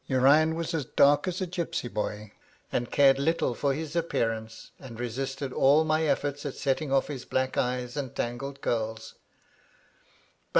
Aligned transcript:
Urian 0.07 0.55
was 0.55 0.73
as 0.73 0.85
dark 0.85 1.27
as 1.27 1.41
a 1.41 1.45
gypsy 1.45 1.87
boy, 1.87 2.31
and 2.71 2.89
cared 2.89 3.19
little 3.19 3.53
for 3.53 3.75
his 3.75 3.95
appearance, 3.95 4.71
and 4.79 4.99
resisted 4.99 5.53
all 5.53 5.83
my 5.83 6.07
efforts 6.07 6.43
at 6.43 6.55
setting 6.55 6.91
off 6.91 7.05
his 7.05 7.23
black 7.23 7.55
eyes 7.55 7.95
and 7.95 8.15
tangled 8.15 8.61
curls; 8.61 9.13
but 9.19 9.29
VOL. 9.29 10.45